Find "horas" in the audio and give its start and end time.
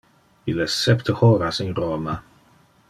1.21-1.63